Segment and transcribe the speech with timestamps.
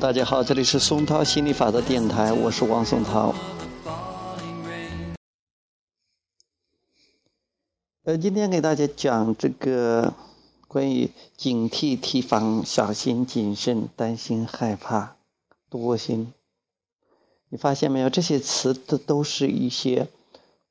[0.00, 3.34] 大家好，这里是松涛心理法则电台，我是王松涛。
[8.04, 10.12] 呃，今天给大家讲这个
[10.68, 15.16] 关于警惕、提防、小心、谨慎、担心、害怕、
[15.70, 16.30] 多心。
[17.48, 18.10] 你发现没有？
[18.10, 20.08] 这些词都都是一些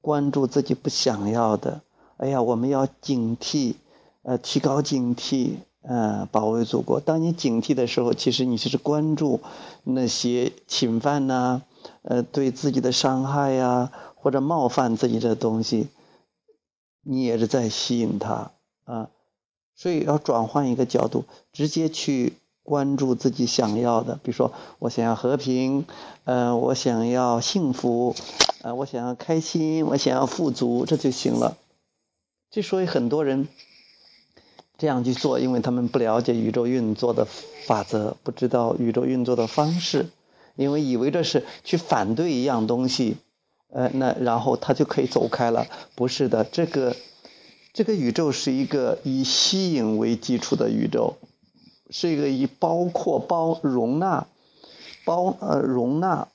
[0.02, 1.82] 关注自己不想要的。
[2.18, 3.74] 哎呀，我们要警惕，
[4.22, 5.56] 呃，提高警惕。
[5.88, 7.00] 呃，保卫祖国。
[7.00, 9.40] 当你警惕的时候，其实你就是关注
[9.84, 11.62] 那些侵犯呐，
[12.02, 15.90] 呃，对自己的伤害呀，或者冒犯自己的东西，
[17.04, 18.52] 你也是在吸引他
[18.86, 19.10] 啊。
[19.76, 22.34] 所以要转换一个角度，直接去
[22.64, 25.86] 关注自己想要的，比如说我想要和平，
[26.24, 28.16] 呃，我想要幸福，
[28.64, 31.58] 呃，我想要开心，我想要富足，这就行了。
[32.50, 33.48] 之所以很多人。
[34.78, 37.26] 这样去做，因为他们不了解宇宙运作的
[37.66, 40.08] 法则，不知道宇宙运作的方式，
[40.56, 43.16] 因为以为这是去反对一样东西，
[43.72, 45.68] 呃，那然后他就可以走开了。
[45.96, 46.96] 不是的，这个
[47.74, 51.16] 这个宇宙是一个以吸引为基础的宇宙，
[51.90, 54.28] 是一个以包括包容纳
[55.06, 56.28] 包呃容纳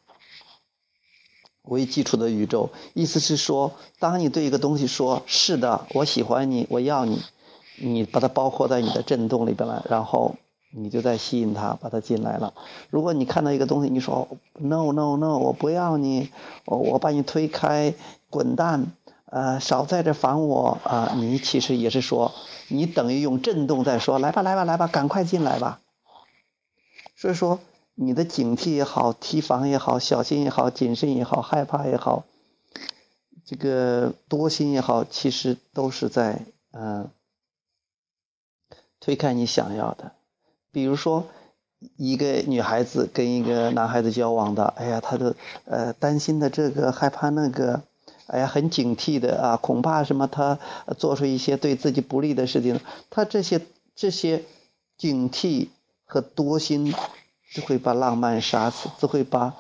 [1.65, 2.71] 为基础的宇宙。
[2.95, 7.21] 意思是说，当你对一个东西说“是的，我喜欢你，我要你”。
[7.81, 10.37] 你把它包括在你的震动里边了，然后
[10.73, 12.55] 你就在吸引它，把它进来了。
[12.91, 14.29] 如果你看到一个东西，你说
[14.59, 16.31] “no no no”，我不要你，
[16.67, 17.95] 我把你推开，
[18.29, 18.93] 滚蛋，
[19.25, 21.15] 呃，少在这烦我啊！
[21.17, 22.33] 你其实也是说，
[22.69, 25.81] 你等于用震动在说，来吧来吧来吧，赶快进来吧。
[27.17, 27.59] 所以说，
[27.95, 32.25] 你的警惕也好，提防也好，小心也好，谨慎也好，害怕也好，
[33.45, 37.09] 这个多心也好，其实都是在嗯。
[39.01, 40.13] 推开你想要的，
[40.71, 41.27] 比如说
[41.97, 45.35] 一个女孩子跟一个男孩子交往的，哎呀，她的
[45.65, 47.83] 呃担心的这个害怕那个，
[48.27, 50.59] 哎呀很警惕的啊，恐怕什么他
[50.99, 52.79] 做出一些对自己不利的事情，
[53.09, 53.63] 他这些
[53.97, 54.45] 这些
[54.99, 55.69] 警惕
[56.05, 56.95] 和多心，
[57.55, 59.55] 就会把浪漫杀死，就会把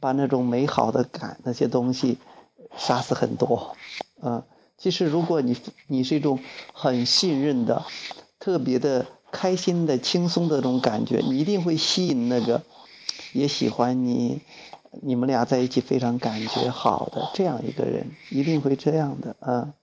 [0.00, 2.16] 把那种美好的感那些东西
[2.78, 3.76] 杀死很多，
[4.22, 4.44] 啊，
[4.78, 5.54] 其实如果你
[5.86, 6.38] 你是一种
[6.72, 7.84] 很信任的。
[8.40, 12.62] 特别的开心的、轻松的这种感觉，你一定会吸引那个
[13.34, 14.40] 也喜欢你、
[15.02, 19.74] 你们俩在一起非常感觉好的这样一个人，一定会这样的啊。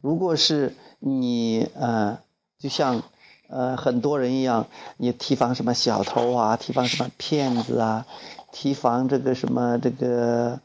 [0.00, 2.18] 如果是你呃，
[2.58, 3.04] 就像
[3.48, 4.66] 呃很多人一样，
[4.96, 8.04] 你提防什么小偷啊，提防什么骗子啊，
[8.50, 10.60] 提防这个什么这个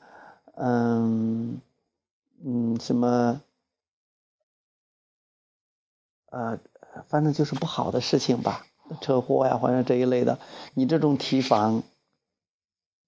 [0.55, 1.61] 嗯
[2.43, 3.41] 嗯什么。
[6.29, 6.59] 呃，
[7.07, 8.65] 反正就是不好的事情吧，
[9.01, 10.39] 车祸呀，或者这一类的。
[10.73, 11.83] 你这种提防，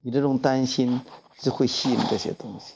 [0.02, 1.02] 你这种担心，
[1.38, 2.76] 就会吸引这些东西，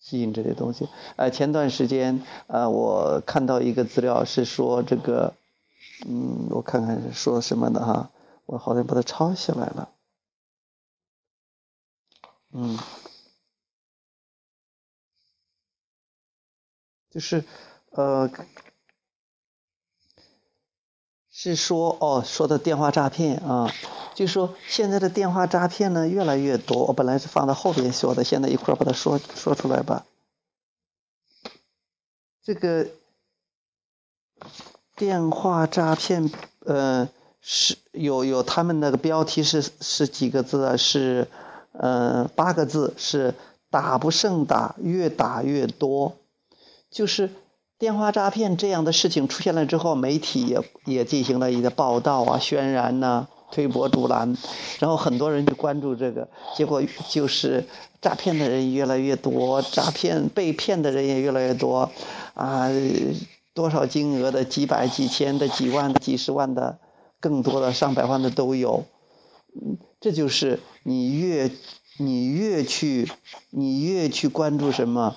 [0.00, 0.88] 吸引这些东西。
[1.16, 5.34] 呃，前段时间，呃，我看到一个资料是说这个，
[6.06, 8.10] 嗯，我看看是说什么的哈，
[8.46, 9.90] 我好像把它抄下来了。
[12.52, 12.78] 嗯，
[17.10, 17.44] 就是，
[17.90, 18.30] 呃。
[21.42, 23.68] 是说哦，说的电话诈骗啊，
[24.14, 26.84] 就说现在的电话诈骗呢越来越多。
[26.84, 30.06] 我本来是放到后边说的，现在一块把它说说出来吧。
[32.44, 32.86] 这个
[34.94, 36.30] 电话诈骗，
[36.64, 37.08] 呃，
[37.40, 40.76] 是有有他们那个标题是是几个字啊？
[40.76, 41.26] 是
[41.72, 43.34] 呃八个字，是
[43.68, 46.14] 打不胜打，越打越多，
[46.88, 47.30] 就是。
[47.82, 54.36] 电话诈骗这样的事情出现了之后，媒体也也进行了一个报道啊、渲染呐、推波助澜，
[54.78, 57.64] 然后很多人就关注这个，结果就是
[58.00, 61.90] 诈骗的人越来越多，诈骗被骗的人也越来越多，
[62.34, 62.70] 啊，
[63.52, 66.78] 多少金额的几百、几千的、几万、几十万的，
[67.18, 68.84] 更多的上百万的都有，
[69.60, 71.50] 嗯，这就是你越
[71.98, 73.10] 你越去
[73.50, 75.16] 你越去关注什么。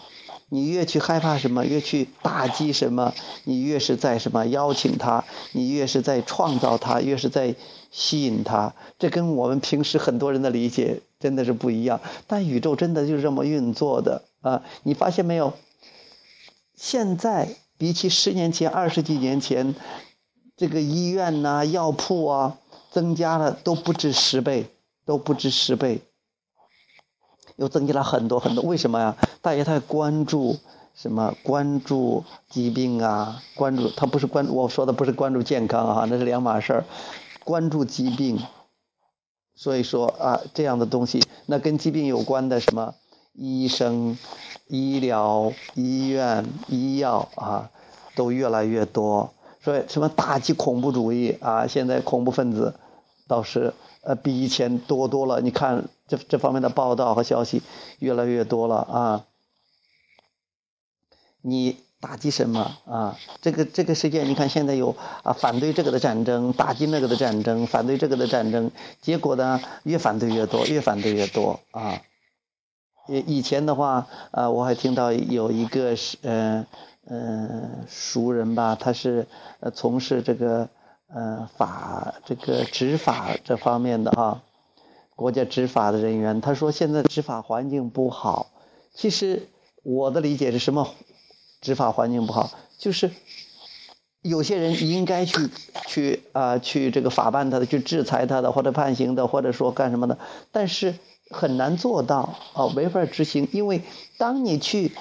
[0.49, 3.13] 你越去害怕什么，越去打击什么，
[3.45, 7.55] 你越是在什么邀请他，你越是在创造他，越是在
[7.91, 8.73] 吸引他。
[8.99, 11.99] 这跟我们平时很多人的理解真的是不一样。
[12.27, 14.61] 但宇宙真的就是这么运作的啊！
[14.83, 15.53] 你发现没有？
[16.75, 19.73] 现在比起十年前、二十几年前，
[20.55, 22.57] 这个医院呐、药铺啊，
[22.91, 24.67] 增加了都不止十倍，
[25.05, 26.01] 都不止十倍。
[27.55, 29.15] 又增加了很多很多，为什么呀？
[29.41, 30.57] 大家太关注
[30.95, 31.35] 什么？
[31.43, 36.85] 关注疾病啊，关注他不是关，我说的不是关注健康啊，那是两码事儿。
[37.43, 38.39] 关注疾病。
[39.57, 42.93] 所以说啊，这样的东西，那跟疾病有关的什么
[43.33, 44.17] 医生、
[44.67, 47.69] 医疗、医院、医药啊，
[48.15, 49.31] 都越来越多。
[49.63, 52.75] 所以什么打击恐怖主义啊，现在恐怖分子
[53.27, 55.41] 倒是呃比以前多多了。
[55.41, 57.61] 你看这这方面的报道和消息
[57.99, 59.25] 越来越多了啊。
[61.41, 61.77] 你。
[62.01, 63.17] 打击什么啊？
[63.41, 68.69] 这个这个世界，你看现在有啊反对这个的战争，打击那个的战争，反对这个的战争，
[69.01, 71.99] 结果呢越反对越多，越反对越多啊。
[73.07, 76.67] 以以前的话啊，我还听到有一个是嗯
[77.07, 79.25] 嗯熟人吧，他是
[79.61, 80.69] 呃从事这个
[81.07, 84.41] 呃法这个执法这方面的哈，
[85.15, 88.51] 国家执法的人员，他说现在执法环境不好。
[88.93, 89.47] 其实
[89.83, 90.89] 我的理解是什么？
[91.61, 93.09] 执法环境不好，就是
[94.21, 95.49] 有些人应该去
[95.87, 100.19] 去啊去这个法办他的，去制裁他的，或者判刑的，或者说干什么的，
[100.51, 100.95] 但是
[101.31, 103.47] 很难做到啊，没法执行。
[103.51, 103.81] 因为
[104.17, 104.91] 当你去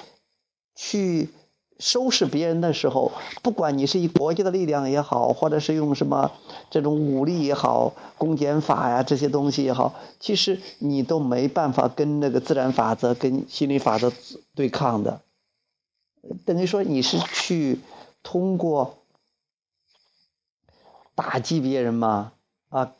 [0.75, 1.29] 去
[1.77, 3.11] 收拾别人的时候，
[3.43, 6.31] 不管你是以国家的力量也好，或者是用什么
[6.69, 14.13] 这种武力也好，公检法呀这些东西也好，其实你都没办法跟那个自然法则、跟心理法则
[14.55, 15.21] 对抗的。
[16.45, 17.79] 等于说你是去
[18.23, 18.97] 通过
[21.13, 22.31] 打击别人吗？
[22.69, 22.93] 啊，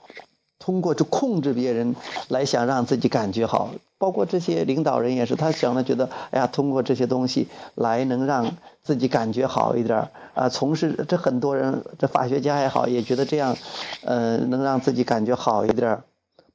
[0.60, 1.96] 通过就控制别人
[2.30, 10.50] 来想让自己感觉好，包括这些领导人也是，他想的觉得，哎呀，通过这些东西来能让自己感觉好一点啊。
[10.50, 13.56] 从事这很多人，这法学家也好，也觉得这样，
[14.04, 16.02] 呃，能让自己感觉好一点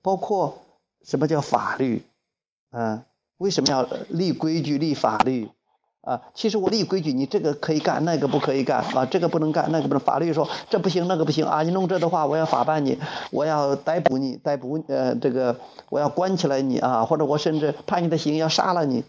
[0.02, 0.58] 包括
[1.04, 2.02] 什么叫法律？
[2.72, 3.02] 嗯，
[3.38, 5.48] 为什么要立规矩、立法律？
[6.02, 10.00] 啊，其实我立规矩，你这个可以干，那个不可以干啊，这个不能干，那个不能。
[10.00, 12.98] 法律说这不行，那个不行啊，你弄这的话，我要法办你，
[13.30, 15.60] 我要逮捕你，逮捕呃这个
[15.90, 19.04] 我要关起来你啊，或者我甚至判你的刑，要杀了你。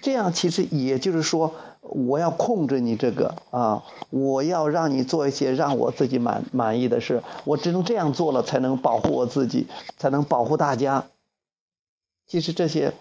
[0.00, 1.52] 这样其实也就是说，
[1.82, 9.66] 我要控制你这个啊，我要让你做一些让我自己满满意的事，我只能这样做了，才能保护我自己，
[9.98, 11.04] 才能保护大家。
[12.26, 12.94] 其实这些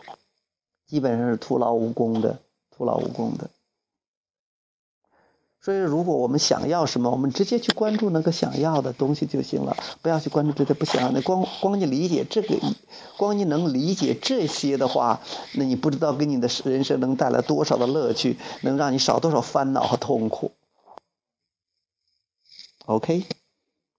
[0.86, 2.40] 基本上是徒劳无功的。
[2.82, 3.52] 徒劳无功的，
[5.62, 11.22] 所以如果我们想要什么，我们直接去关注那个想要的东西就行了，不要去关注这些不想要的。
[11.22, 12.60] 光光你理解这个，
[13.18, 15.22] 光你能理解这些的话，
[15.54, 20.52] 那你不知道给你的人生能带来多少的乐趣，能让你少多少烦恼和痛苦。
[22.88, 23.28] OK，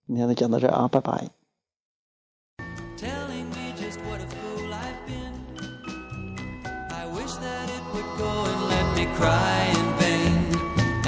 [0.09, 1.42] 今天就讲到这啊，拜拜。
[9.23, 10.35] Cry in vain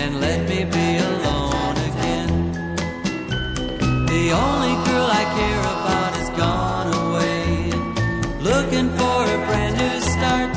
[0.03, 2.33] and let me be alone again.
[4.13, 7.45] The only girl I care about has gone away,
[8.51, 10.55] looking for a brand new start.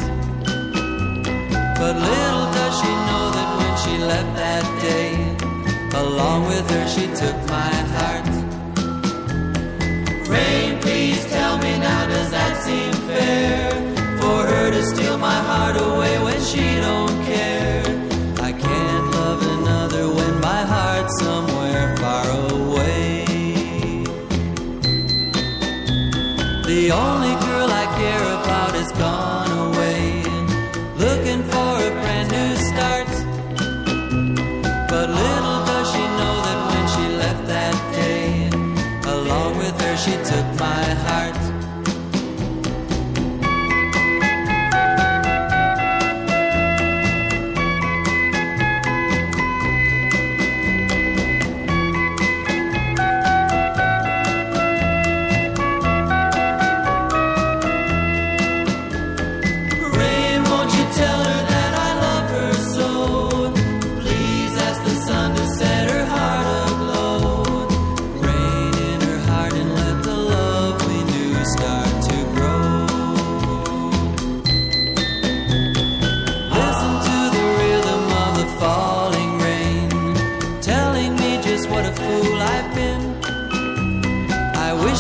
[1.80, 5.12] But little does she know that when she left that day,
[6.04, 8.37] along with her she took my heart.
[15.58, 17.84] heart away when she don't care.
[18.50, 23.26] I can't love another when my heart's somewhere far away.
[26.72, 29.47] The only girl I care about is gone.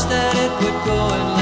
[0.09, 1.36] Would go and